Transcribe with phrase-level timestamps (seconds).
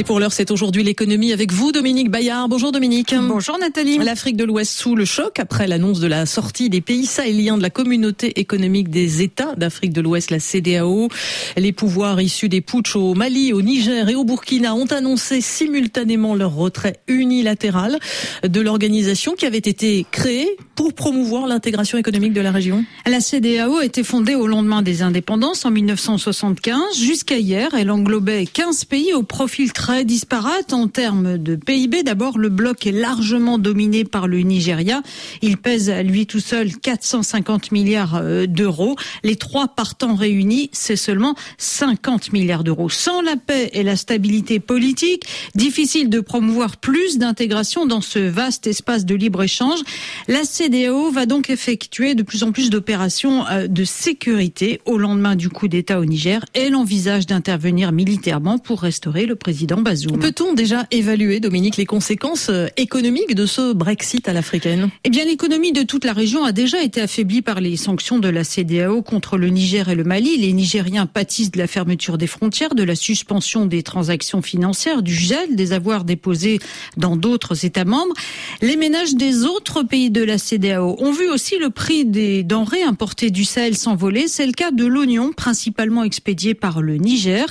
[0.00, 2.48] Et pour l'heure, c'est aujourd'hui l'économie avec vous, Dominique Bayard.
[2.48, 3.14] Bonjour Dominique.
[3.20, 3.98] Bonjour Nathalie.
[3.98, 7.62] L'Afrique de l'Ouest sous le choc après l'annonce de la sortie des pays sahéliens de
[7.62, 11.10] la communauté économique des États d'Afrique de l'Ouest, la CDAO.
[11.58, 16.34] Les pouvoirs issus des putsch au Mali, au Niger et au Burkina ont annoncé simultanément
[16.34, 17.98] leur retrait unilatéral
[18.42, 22.86] de l'organisation qui avait été créée pour promouvoir l'intégration économique de la région.
[23.04, 26.80] La CDAO a été fondée au lendemain des indépendances en 1975.
[26.98, 32.02] Jusqu'à hier, elle englobait 15 pays au profil très disparate en termes de PIB.
[32.02, 35.02] D'abord, le bloc est largement dominé par le Nigeria.
[35.42, 38.96] Il pèse à lui tout seul 450 milliards euh, d'euros.
[39.24, 42.88] Les trois partants réunis, c'est seulement 50 milliards d'euros.
[42.88, 48.66] Sans la paix et la stabilité politique, difficile de promouvoir plus d'intégration dans ce vaste
[48.66, 49.80] espace de libre-échange.
[50.28, 55.36] La CDAO va donc effectuer de plus en plus d'opérations euh, de sécurité au lendemain
[55.36, 56.44] du coup d'État au Niger.
[56.54, 60.18] Elle envisage d'intervenir militairement pour restaurer le président Bazoum.
[60.18, 64.90] Peut-on déjà évaluer, Dominique, les conséquences euh, économiques de ce Brexit à l'africaine?
[65.04, 68.28] Eh bien, l'économie de toute la région a déjà été affaiblie par les sanctions de
[68.28, 70.36] la CDAO contre le Niger et le Mali.
[70.36, 75.14] Les Nigériens pâtissent de la fermeture des frontières, de la suspension des transactions financières, du
[75.14, 76.58] gel des avoirs déposés
[76.96, 78.14] dans d'autres États membres.
[78.62, 82.82] Les ménages des autres pays de la CDAO ont vu aussi le prix des denrées
[82.82, 84.26] importées du Sahel s'envoler.
[84.26, 87.46] C'est le cas de l'oignon, principalement expédié par le Niger.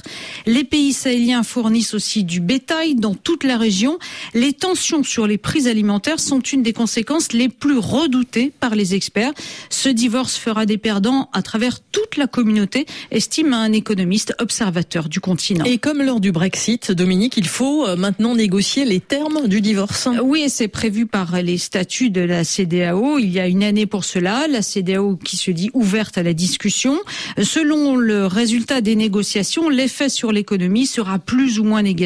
[0.46, 4.00] Les pays sahéliens fournissent aussi du bétail dans toute la région.
[4.34, 8.96] Les tensions sur les prix alimentaires sont une des conséquences les plus redoutées par les
[8.96, 9.32] experts.
[9.70, 15.20] Ce divorce fera des perdants à travers toute la communauté, estime un économiste observateur du
[15.20, 15.66] continent.
[15.66, 20.08] Et comme lors du Brexit, Dominique, il faut euh, maintenant négocier les termes du divorce.
[20.24, 23.20] Oui, et c'est prévu par les statuts de la CDAO.
[23.20, 24.48] Il y a une année pour cela.
[24.48, 27.00] La CDAO qui se dit ouverte à la discussion.
[27.42, 31.99] Selon le résultat des négociations, l'effet sur l'économie sera plus ou moins négatif.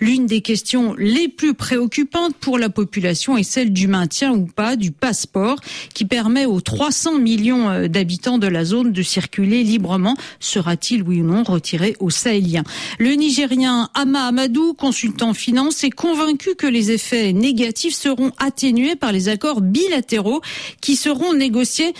[0.00, 4.76] L'une des questions les plus préoccupantes pour la population est celle du maintien ou pas
[4.76, 5.56] du passeport
[5.94, 10.16] qui permet aux 300 millions euh, d'habitants de la zone de circuler librement.
[10.40, 12.64] Sera-t-il oui ou non retiré aux Sahéliens
[12.98, 19.12] Le Nigérien Ama Amadou, consultant finance, est convaincu que les effets négatifs seront atténués par
[19.12, 20.40] les accords bilatéraux
[20.80, 21.92] qui seront négociés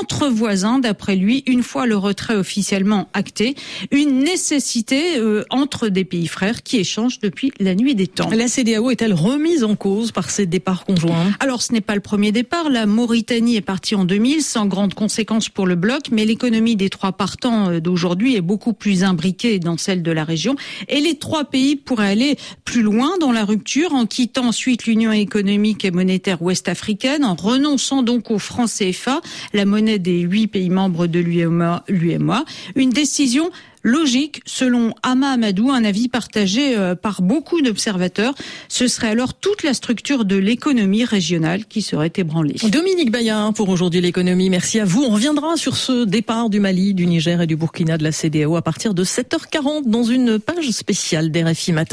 [0.00, 3.54] entre voisins, d'après lui, une fois le retrait officiellement acté.
[3.90, 8.30] Une nécessité euh, entre des pays frères qui échangent depuis la nuit des temps.
[8.30, 11.32] La CDAO est-elle remise en cause par ces départs conjoints?
[11.40, 12.70] Alors ce n'est pas le premier départ.
[12.70, 16.90] La Mauritanie est partie en 2000 sans grandes conséquences pour le bloc, mais l'économie des
[16.90, 20.56] trois partants euh, d'aujourd'hui est beaucoup plus imbriquée dans celle de la région.
[20.88, 25.12] Et les trois pays pourraient aller plus loin dans la rupture en quittant ensuite l'Union
[25.12, 29.20] économique et monétaire ouest-africaine, en renonçant donc au franc CFA,
[29.52, 32.44] la monnaie des huit pays membres de l'UEMOA.
[32.74, 33.50] Une décision
[33.86, 38.34] logique, selon Ama Amadou, un avis partagé euh, par beaucoup d'observateurs.
[38.68, 42.56] Ce serait alors toute la structure de l'économie régionale qui serait ébranlée.
[42.70, 44.50] Dominique Bayard pour aujourd'hui l'économie.
[44.50, 45.04] Merci à vous.
[45.04, 48.56] On reviendra sur ce départ du Mali, du Niger et du Burkina de la CDAO
[48.56, 51.86] à partir de 7h40 dans une page spéciale d'RFI Matin.